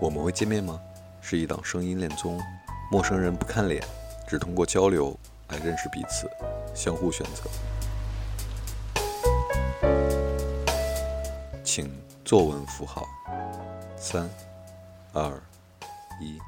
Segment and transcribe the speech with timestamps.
[0.00, 0.80] 我们会见面吗？
[1.20, 2.40] 是一档声音恋综，
[2.90, 3.82] 陌生人不看脸，
[4.26, 5.14] 只通过交流
[5.48, 6.30] 来认识彼此，
[6.74, 7.50] 相互选择。
[11.62, 11.90] 请
[12.24, 13.06] 作文符号。
[13.96, 14.28] 三、
[15.12, 15.30] 二、
[16.20, 16.38] 一。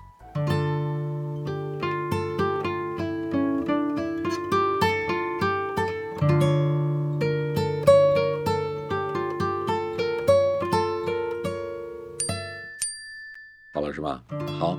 [13.90, 14.22] 了是吧？
[14.58, 14.78] 好，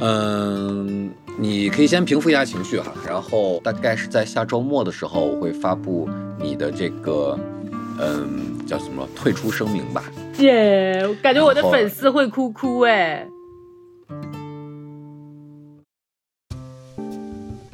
[0.00, 6.08] 嗯，你可以先平复一下情绪哈，然后大概是在下周末的时候，我会发布
[6.38, 7.38] 你的这个，
[8.00, 10.02] 嗯，叫什么退出声明吧。
[10.38, 13.26] 耶，我感觉我的粉丝会哭哭哎。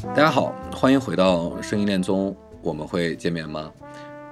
[0.08, 3.70] 大家好，欢迎回到声音恋综，我们会见面吗？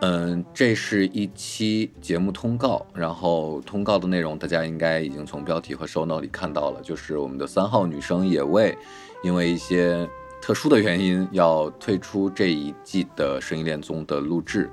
[0.01, 8.79] 嗯，这是一期节目通告，然后通告的内容大家应该已经从标题和 show note 里看到了，就是我们的三号女生野味，
[9.25, 10.09] 因为一些
[10.41, 14.71] 特殊的原因要退出这一季的声音恋综的录制。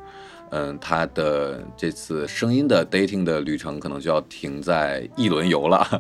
[0.52, 6.00] 嗯，她的这次声音的 dating 的旅程可能就要停在一轮游了。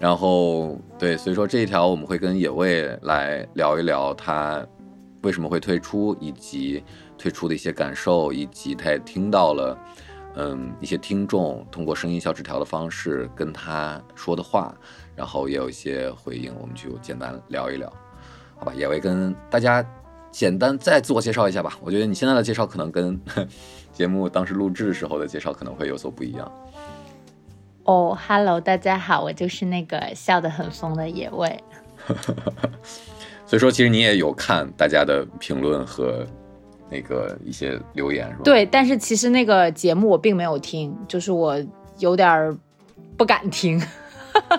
[0.00, 4.66] 然后，对，所以说这一条我们会跟野味来聊一聊她
[5.22, 6.82] 为什么会退出，以及。
[7.18, 9.78] 退出的一些感受，以及他也听到了，
[10.36, 14.74] 嗯，一些听众通过声音小纸条的方式跟他说的话，
[15.14, 17.90] 然后也有一些回应，我们就简单聊一聊，
[18.58, 18.72] 好吧？
[18.74, 19.84] 也会跟大家
[20.30, 21.78] 简单再自我介绍一下吧。
[21.80, 23.18] 我觉得你现在的介绍可能跟
[23.92, 26.52] 节目当时录制的时候的介绍可能会有所不一样。
[27.84, 31.64] 哦，Hello，大家好，我就是那个笑得很疯的野味。
[33.46, 36.26] 所以说，其实你也有看大家的评论和。
[36.90, 38.40] 那个一些留言是吧？
[38.44, 41.56] 对，但是其实那个节目我并没有听，就是我
[41.98, 42.56] 有点
[43.16, 43.82] 不敢听，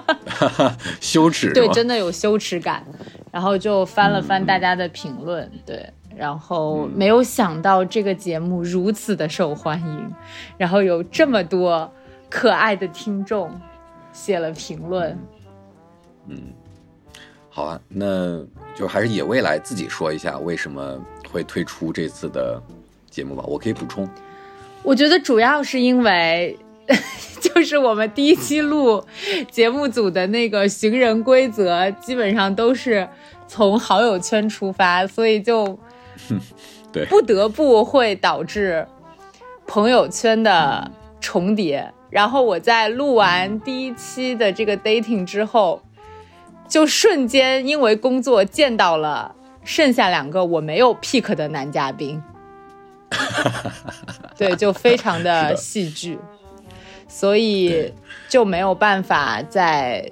[1.00, 1.54] 羞耻。
[1.54, 2.84] 对，真的有羞耻感。
[3.30, 10.14] 然后就翻了翻大家的评论，对，然后没有想到这个节目如此的受欢迎，
[10.58, 11.92] 然后有这么多
[12.30, 13.52] 可爱的听众
[14.12, 15.16] 写了评论。
[16.28, 16.38] 嗯，
[17.50, 21.00] 好啊，那就还是野未来自己说一下为什么。
[21.32, 22.62] 会退出这次的
[23.10, 23.44] 节目吧？
[23.48, 24.08] 我可以补充。
[24.84, 26.58] 我觉得主要是因为，
[27.42, 29.04] 就是我们第一期录
[29.52, 33.08] 节目组的那个行人规则，基本上都是
[33.48, 35.78] 从好友圈出发，所以就
[36.94, 38.88] 对不得不会导致
[39.66, 40.90] 朋友圈的
[41.20, 41.92] 重叠。
[42.10, 45.82] 然后我在录完第一期的这个 dating 之后，
[46.70, 49.36] 就瞬间因为工作见到了。
[49.68, 52.24] 剩下两个我没有 pick 的男嘉宾，
[54.38, 56.18] 对，就非常 的戏剧，
[57.06, 57.94] 所以
[58.30, 60.10] 就没有办法在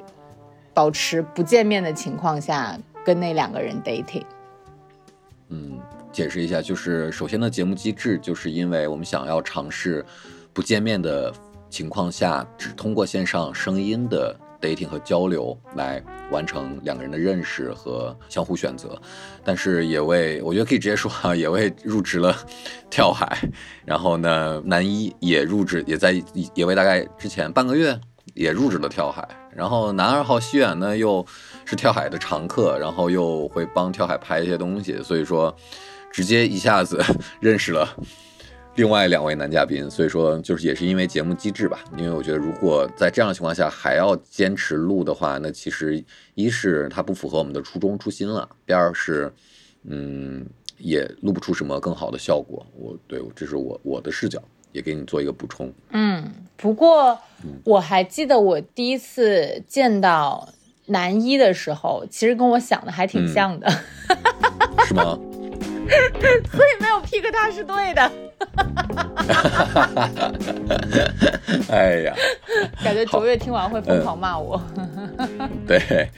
[0.73, 4.25] 保持不见面的情况下跟那两个人 dating。
[5.47, 5.79] 嗯，
[6.11, 10.05] 解释一下，就是首先的节目机制，就是因为我们想要尝试
[10.51, 11.33] 不见面的
[11.69, 14.35] 情况下，只通过线上声音的。
[14.65, 18.99] 聆听和交流来完成两个人的认识和相互选择，
[19.43, 22.35] 但是也为我觉得可以直接说啊，也为入职了
[22.89, 23.37] 跳海，
[23.85, 26.13] 然后呢，男一也入职，也在
[26.53, 27.99] 也为大概之前半个月
[28.33, 31.25] 也入职了跳海，然后男二号西远呢又
[31.63, 35.55] 是跳海的常客，然后又会帮跳海拍一些东西，所以说
[36.11, 37.03] 直接一下子
[37.39, 37.87] 认识了。
[38.75, 46.03] 另外两位男嘉宾，所以说就是也是因为节目机制吧，因为我觉得如果在这样的情况下还要坚持录的话，那其实
[46.33, 49.31] 一是它不符合我们的初衷初心了，第二是，
[49.85, 50.45] 嗯，
[50.77, 52.65] 也录不出什么更好的效果。
[52.77, 54.43] 我对，这是我我的视角，
[54.73, 55.73] 也给你做一个补充。
[55.91, 57.17] 嗯，不过
[57.63, 60.49] 我还记得我第一次见到
[60.87, 63.71] 男一的时候，其实跟我想的还挺像的，
[64.85, 65.17] 是吗？
[66.51, 68.11] 所以没有 pick 他是对的。
[71.69, 72.13] 哎呀，
[72.83, 74.61] 感觉卓越听完会疯狂骂我。
[75.67, 76.09] 对，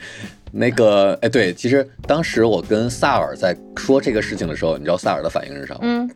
[0.52, 5.80] 那个，哎，对，其实当时我跟萨尔在说这个事情的时候，你知道萨尔的反应是啥吗？
[5.82, 6.10] 嗯，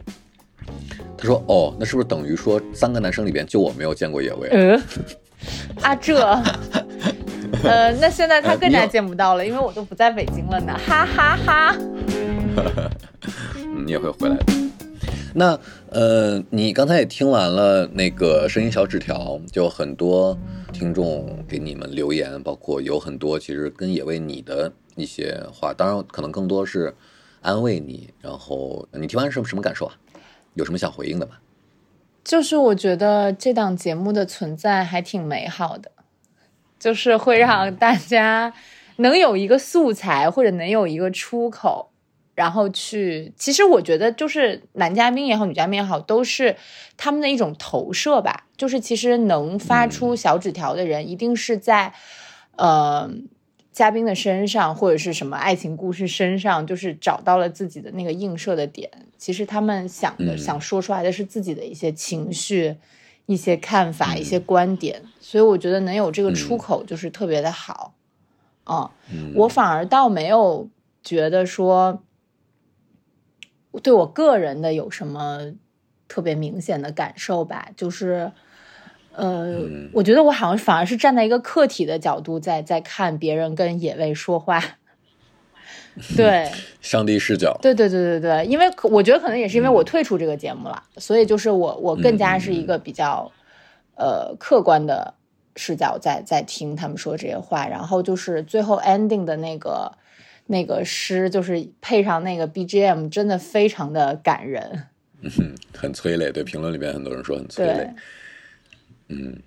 [1.16, 4.82] 他说：“哦，那是不是等于说三个男生里边就我没有见过野味？”嗯，
[5.80, 6.18] 啊，这，
[7.64, 11.76] 呃，那现在他更加见不到了，因为我都不在北京了呢，哈哈哈。
[13.84, 14.52] 你也会回来的。
[15.34, 15.58] 那
[15.90, 20.38] 呃，你刚才也听完了那个声音小纸条，就很多
[20.72, 26.94] 听众给你们留言，包括有很多其实跟野味你的一些话，当然可能更多是
[27.40, 28.10] 安慰你。
[28.20, 29.94] 然后你听完什么什么感受啊？
[30.54, 31.32] 有什么想回应的吗？
[32.22, 35.90] 就是我觉得这档节目的存在还挺美好的，
[36.78, 38.52] 就是会让大家
[38.96, 41.91] 能有一个素材，或者能有一个出口，
[42.34, 43.32] 然后去。
[43.36, 46.56] 其实我觉得，就是男嘉宾也好，女嘉宾也好，都是
[46.96, 48.46] 他们的一种投射吧。
[48.56, 51.92] 就是其实能发出小纸条的人，一定是在
[52.56, 53.10] 呃
[53.72, 58.90] 嘉宾的身上，或者是什么爱情故事身上，就是找到了自己的那个映射的点。
[59.18, 62.76] 其实他们想的、想说出来的是自己的一些情绪。
[63.26, 67.94] 一些看法，一些观点，所以我觉得能有这个出口就是特别的好，
[68.66, 70.68] 嗯，我反而倒没有
[71.04, 72.02] 觉得说
[73.80, 75.52] 对我个人的有什么
[76.08, 78.30] 特别明显的感受吧，就是，
[79.12, 79.60] 呃，
[79.92, 84.62] 我觉得我好像反而是站在一个客体的角度在在看别人跟野味说话。
[86.16, 87.58] 对，上帝视角。
[87.60, 93.30] 对对对对对，因为我觉得可能也是因为我退出这个节目了，所以就是我我更加是一个比较
[93.96, 95.12] 呃客观的
[95.54, 99.92] 视角在在听他们说这些话，然后就是最后 ending 的那个
[100.52, 104.84] 那个诗，就是配上那个 BGM，真的非常的感人。
[105.22, 105.30] 嗯，
[105.74, 106.30] 很催泪。
[106.30, 107.90] 对，评论里边很多人说很催泪。
[109.08, 109.42] 嗯。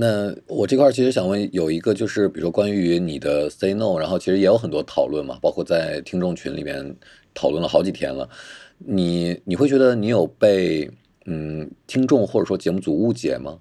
[0.00, 6.96] 那我这块其实想问，有一个就是，比如说关于你的 say no，然后其实也有很多讨论嘛，包括在听众群里面
[7.34, 8.30] 讨论了好几天了。
[8.78, 10.88] 你你会觉得你有被
[11.26, 13.58] 嗯听众或者说节目组误解吗？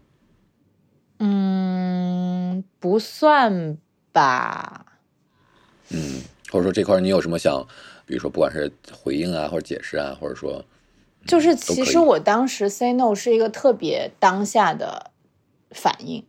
[1.18, 3.78] 嗯，不算
[4.12, 4.86] 吧。
[5.90, 6.22] 嗯，
[6.52, 7.66] 或者说这块你有什么想，
[8.06, 10.64] 比如说不管是回应啊，或者解释啊，或者说，
[11.26, 15.12] 就是其实我当时 say no 是一个特别当下的。
[15.72, 16.24] 反应，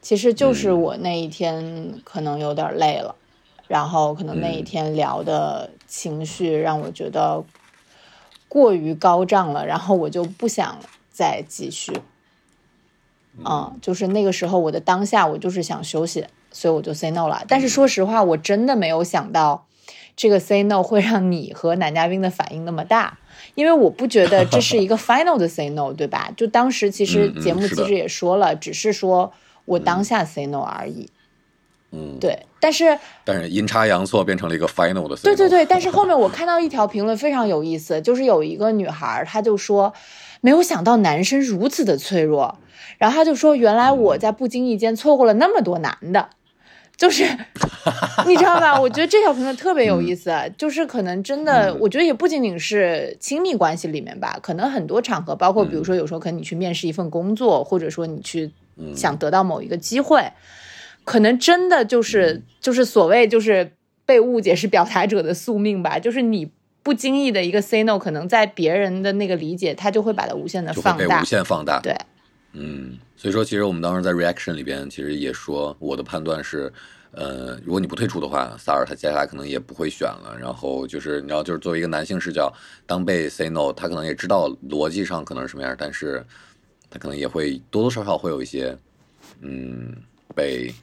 [0.00, 3.16] 其实就是我那一天可能有点累了，
[3.66, 7.42] 然后可能那一天聊的情绪让我觉得
[8.48, 10.78] 过于高涨了，然后我就不想
[11.10, 11.92] 再继续。
[13.38, 17.44] 嗯，就是那个时候我的当下，我就是想休息，所以我就 say no 了。
[17.48, 19.66] 但是说实话，我真的没有想到
[20.14, 23.18] 这个 say no 会让你和男嘉宾的反应那么大。
[23.54, 26.30] 因为我不觉得这是一个 final 的 say no，对吧？
[26.36, 29.32] 就当时其实节目其实也说了，只是说
[29.64, 31.10] 我当下 say no 而已。
[31.90, 32.46] 嗯，对。
[32.60, 35.36] 但是但是阴差阳错变成了一个 final 的 say no。
[35.36, 35.66] 对对对。
[35.66, 39.92] 但是后面我看到一条评论非常有意思，就是有一个女孩，她就说
[40.42, 42.58] 没有想到男生如此的脆弱，
[42.98, 46.28] 然后他就说原来我在不经意间错过了那么多男的。
[46.94, 47.24] 就是，
[48.28, 48.78] 你知道吧？
[48.78, 50.30] 我觉得这条评论特别有意思。
[50.58, 58.52] 就是可能真的，我觉得也不仅仅是亲密关系里面吧，可能很多场合，包括比如说有时候可能你去面试一份工作，或者说你去
[58.94, 60.32] 想得到某一个机会，
[61.04, 63.72] 可能真的就是就是所谓就是
[64.04, 65.98] 被误解是表达者的宿命吧。
[65.98, 71.80] 就是你不经意的一个 say no，可能在别人的那个理解，他就会把它无限的放大，无限放大。
[71.80, 71.96] 对，
[72.52, 72.98] 嗯。
[73.14, 76.72] 所以说，其实我们当时在 reaction 里边，其实也说，我的判断是，
[77.12, 80.36] 呃，如果你不退出的话，萨尔他接下来可能也不会选了。
[80.36, 82.52] 然后就是，你知道，就是作为一个男性视角，
[82.84, 86.26] 当被 say no，他可能也知道逻辑上可能是什么样，但是
[86.90, 88.76] 他可能也会多多少少会有一些，
[89.40, 89.94] 嗯，
[90.34, 90.74] 被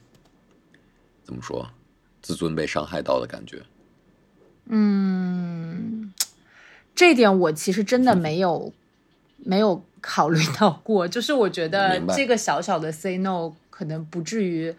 [1.26, 1.70] 怎么说，
[2.22, 3.62] 自尊被伤害到的感觉。
[4.70, 6.14] 嗯，
[6.96, 8.74] 这点我其实真的没有，
[9.38, 9.84] 没有。
[10.02, 14.74] 考虑到过， 就是我觉得这个小小的 say no 可能不至于，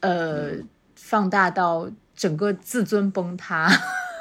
[0.00, 0.54] 呃，
[0.96, 3.70] 放大到整个自尊崩塌。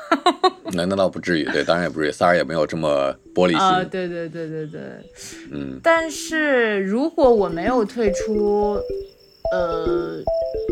[0.74, 2.12] 那那倒不至于，对，当然也不至于。
[2.12, 3.58] 萨尔也没有这么玻璃心。
[3.60, 4.82] 啊，对对对对对，
[5.52, 5.80] 嗯。
[5.82, 8.80] 但是如果我没有退出，
[9.52, 10.22] 呃，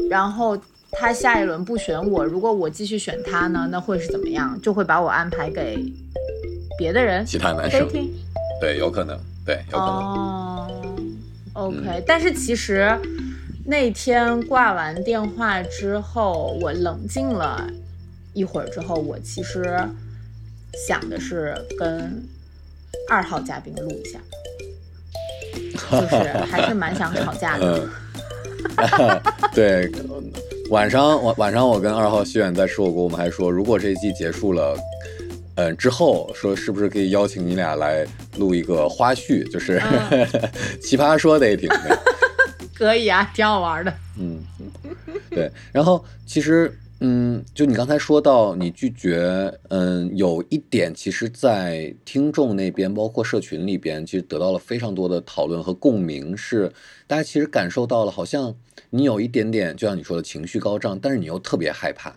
[0.08, 0.56] 然后
[0.92, 4.60] 他下一轮不选我，如果我继续选他呢，那会是怎么样？
[4.62, 5.78] 就会把我安排给
[6.78, 7.88] 别的人，其他男生。
[8.60, 9.96] 对，有可能，对，有可能。
[9.96, 10.68] 哦
[11.54, 12.92] ，OK，但是其实
[13.66, 17.70] 那天挂完电话之后，我冷静了
[18.34, 19.78] 一会儿之后，我其实
[20.88, 22.22] 想的是跟
[23.10, 24.20] 二号嘉宾录一下，
[26.02, 26.18] 就是
[26.52, 27.88] 还是蛮想吵架的。
[29.54, 29.90] 对，
[30.70, 34.78] 晚上晚晚上我跟二号徐远在吃火锅，我们还说，如果这一季结束了。
[35.56, 38.08] 嗯，之后说是不是可以邀请你俩来
[38.38, 39.46] 录一个花絮？
[39.52, 39.82] 就是
[40.82, 41.68] 奇葩说的也挺
[42.74, 43.94] 可以啊，挺好玩的。
[44.18, 44.42] 嗯，
[45.32, 45.52] 对。
[45.74, 56.72] 然后其实，嗯，就你刚才说到你拒绝，嗯，有一点，其实，在听众那边，包括社群里边，其实得到了非常多的讨论和共鸣，是
[57.08, 58.54] 大家其实感受到了，好像
[58.90, 62.14] 你有一点点，就像你说的情绪高涨，但是你又特别害怕。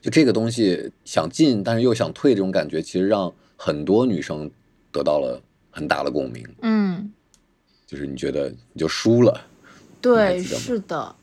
[0.00, 4.48] 就这个东西想进，但是又想退，这种感觉其实让很多女生
[4.92, 6.46] 得到了很大的共鸣。
[6.62, 7.10] 嗯，
[7.84, 9.46] 就是你觉得你就输了，
[10.00, 11.16] 对，是的，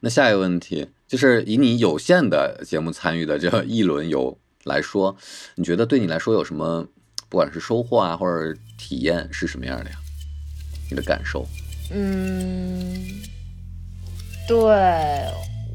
[0.00, 5.16] 那下一个问题就是以你有限的节目参与的这一轮游来说，
[5.54, 6.86] 你觉得对你来说有什么，
[7.28, 9.96] 不管是收获啊，或者体验是什么样的呀？
[10.90, 11.46] 你的感受？
[11.92, 13.22] 嗯，
[14.48, 14.58] 对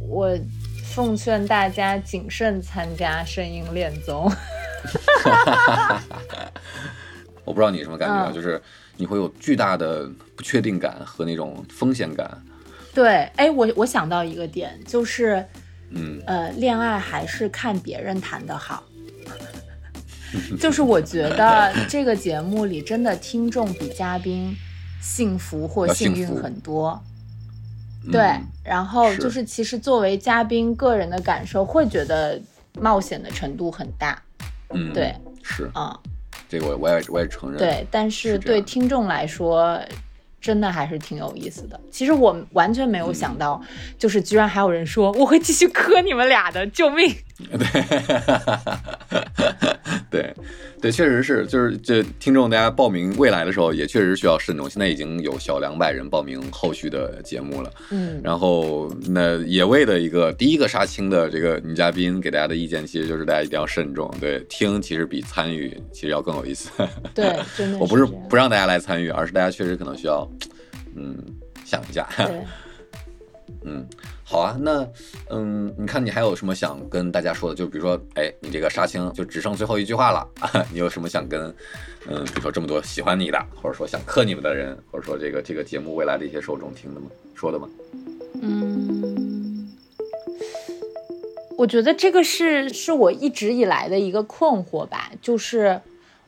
[0.08, 0.38] 我
[0.84, 4.30] 奉劝大家谨慎参加声音恋综。
[7.46, 8.62] 我不知道你什么感觉啊，嗯就是
[8.98, 12.44] 你会有巨大的不确定感和那种风险感。
[12.94, 15.46] 对，哎，我我想到一个点，就是
[15.90, 16.22] 嗯。
[16.26, 18.84] 呃，恋爱还是看别人谈的好。
[20.60, 24.56] 就是我觉得 这个节目里真的听众比嘉宾
[25.02, 27.02] 幸福或幸运很多。
[28.06, 28.12] 嗯。
[28.12, 32.42] 对，然后就是其实作为嘉宾个人的感受，会觉得
[32.80, 34.22] 冒险的程度很大，
[34.70, 35.70] 嗯，对，是。
[35.74, 36.00] 啊、
[36.50, 37.60] 这个我我也我也承认。
[37.60, 39.80] 对，但是对听众来说，
[40.42, 41.80] 真的还是挺有意思的。
[41.92, 43.62] 其实我完全没有想到，
[43.98, 47.16] 就是居然还有人说我会继续磕你们俩的，救命！
[47.58, 47.68] 对，
[50.10, 50.34] 对，
[50.82, 54.70] 对确实是，就是这听众大家报名未来的时候，也确实需要慎重。
[54.70, 57.72] 现在已经有小两百人报名后续的节目了。
[57.92, 64.14] 嗯，然后，那野味的一个第一个杀青的这个女嘉宾给大家的意见，其实就是大家一定要慎重。
[64.20, 66.70] 对，听其实比参与其实要更有意思。
[67.14, 70.30] 对， 真的我不是不让大家来参与，而是大家确实可能需要，
[70.96, 71.18] 嗯，
[71.66, 72.08] 想一下。
[72.18, 72.42] 对。
[73.64, 73.86] 嗯，
[74.24, 74.88] 好啊，那
[75.30, 77.56] 嗯，你看你还有什么想跟大家说的？
[77.56, 80.28] 就比如说，哎，你这个杀青就只剩最后一句话了，
[80.74, 81.54] 你有什么想跟
[82.08, 87.08] 嗯，比如说这么多喜欢你的，或者说想克你们的人，或者说这个这个节目未来的一些受众听的吗？
[87.36, 87.70] 说的吗？
[88.42, 89.72] 嗯，
[91.56, 95.80] 我觉得这个是是我一直以来的一个困惑吧，就是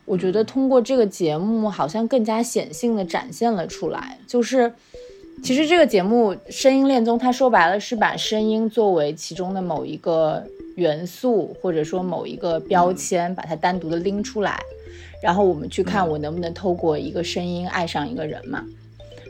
[0.04, 4.72] 我觉得通过这个节目，好像更加显性的展现了出来，就是。
[5.44, 10.42] 其实这个节目《声音恋综》，它说白了是把声音作为其中的某一个
[10.76, 14.58] 元素，或者说某一个标签，把它单独的拎出来，
[15.22, 18.64] 然后我们去看我能不能透过一个声音爱上一个人嘛。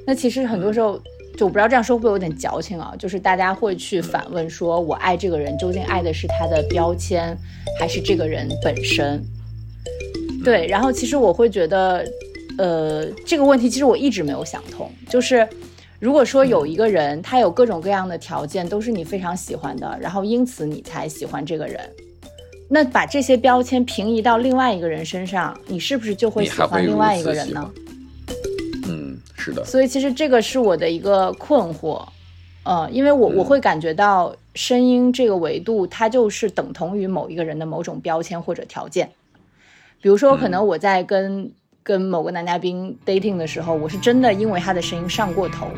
[0.07, 0.97] 那其实很多时候，
[1.37, 7.37] 就我不知道这样说会不会有点矫情啊，就是大家会去反问说，我爱这个人究竟爱的是他的标签，
[7.81, 9.21] 还是这个人本身？
[10.45, 12.07] 对，然后其实我会觉得，
[12.57, 15.49] 呃，这个问题其实我一直没有想通，就是
[16.01, 21.81] 如果说有一个人他有各种各样的条件都是你非常喜欢的，然后因此你才喜欢这个人，
[22.69, 27.71] 那把这些标签平移到另外一个人身上，你是不是就会喜欢另外一个人呢？
[28.87, 32.07] 嗯，是的，所以其实这个是我的一个困惑，
[32.65, 33.37] 呃，因为我嗯。
[33.37, 39.11] 我会感觉到声音这个维度，它就是等同于某一个人的某种标签或者条件。
[40.03, 41.51] 比如说，可能我在跟、
[41.85, 45.69] 跟某个男嘉宾 dating 的时候，我是真的因为他的声音上过头，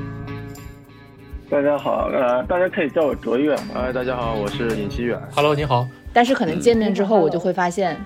[1.51, 3.57] 大家好，呃，大家可以叫我卓越。
[3.75, 5.21] 哎，大家好，我是尹希远。
[5.35, 5.85] Hello，你好。
[6.13, 8.01] 但是可能见面之后，我就会发现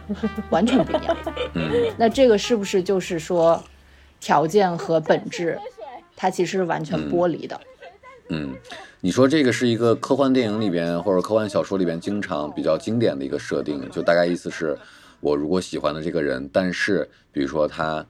[0.48, 1.14] 完全不一样。
[1.52, 3.62] 嗯， 那这个是不是就是说，
[4.18, 5.58] 条件和本质，
[6.16, 7.60] 它其实是完全剥离的？
[8.30, 8.54] 嗯，
[9.02, 14.74] 你说这个是一个科幻电影里边或者科幻小说里边经常比较经典的一个设定，就大概意思是，
[15.20, 18.04] 我如果喜欢的这个人，但是比如说他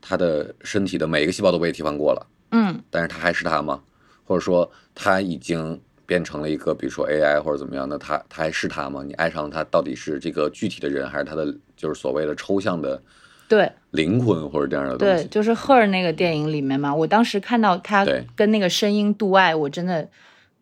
[0.00, 3.82] 他的身体的每一个细胞都被替换过了，嗯但是他还是他吗？
[4.24, 9.02] 或者说他已经变成了一个比如说 AI 或者怎么样的，他他还是他吗？
[9.02, 13.02] 你爱上他到底是这个具体的人，还是他的就是所谓的抽象的
[13.48, 13.70] 对。
[13.90, 15.28] 灵魂或者这样的东西对，西？
[15.28, 20.08] 就是《Her》那个电影里面嘛，我当时看到他跟那个声音度爱，我真的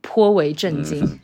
[0.00, 1.18] 颇为震惊。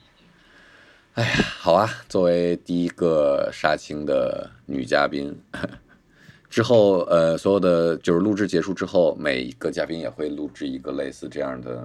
[1.18, 5.37] 哎呀，好啊，作为第一个杀青的女嘉宾，
[6.48, 11.84] 之后呃，所有的就是录制结束之后，每一个嘉宾也会录制一个类似这样的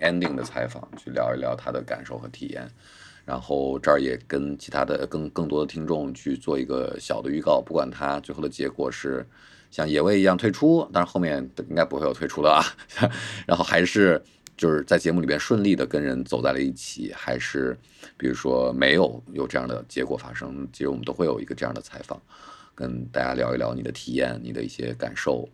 [0.00, 2.66] ending 的采访，去聊一聊他的感受和体验。
[3.26, 9.26] 然后这儿也跟其他的更更多的听众去做一个小的预告，不管他最后的结果是
[9.70, 12.64] 像野味一样退出，但是后面应该不会有退出的啊。
[13.46, 14.22] 然后还是
[14.60, 17.74] 就是在节目里边顺利的跟人走在了一起，还是
[18.18, 22.20] 比如说没有有这样的结果发生，其实我们都会有一个这样的采访，
[22.74, 25.48] 跟大家聊一聊你的体验，你的一些感受。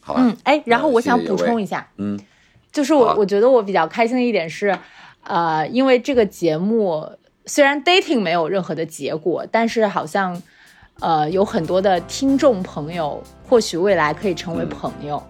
[0.00, 2.18] 好吧，嗯，哎，然后我想补充一下，嗯
[2.72, 4.76] 就是我、啊我觉得我比较开心的一点是，
[5.22, 7.08] 呃，因为这个节目
[7.46, 10.42] 虽然 dating 没有任何的结果，但是好像
[10.98, 15.22] 呃有很多的听众朋友，或许未来可以成为嗯朋友。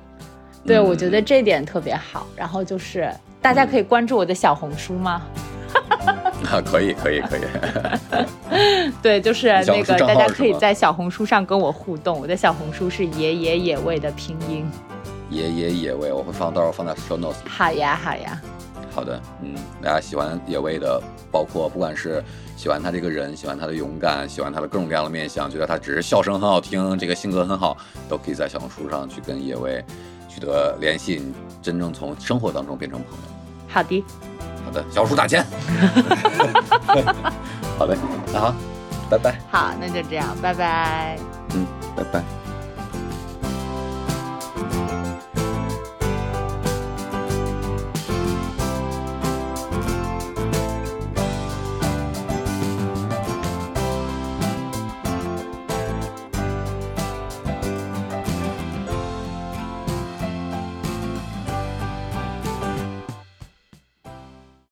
[0.65, 2.27] 对，嗯我觉得这点特别好。
[2.37, 5.23] 然后就是大家可以关注我的小红书吗？
[6.51, 7.43] 啊，可以可以可以，
[9.01, 12.19] 对，就是那个大家可以在小红书上跟我互动。
[12.19, 14.69] 我的小红书是野野野味的拼音。
[15.31, 17.37] 野野野味，我会放到时候放在 show notes。
[17.49, 18.41] 好呀，好呀，
[18.91, 21.01] 好的，嗯，大家喜欢野味的，
[21.31, 22.21] 包括不管是
[22.57, 27.77] 喜欢他这个人，喜欢他的勇敢，喜欢他的各种各样的面相，觉得他只是笑声很好听，这个性格很好，
[28.09, 29.85] 都可以在小红书上去跟野味
[30.41, 31.23] 取得联系，
[31.61, 33.19] 真正从生活当中变成朋友。
[33.69, 34.03] 好的，
[34.65, 35.45] 好的，小数打钱。
[37.79, 37.97] 好嘞，
[38.33, 38.55] 那好，
[39.11, 41.19] 拜拜，好，那就这样，拜拜。
[41.55, 42.40] 嗯，拜拜。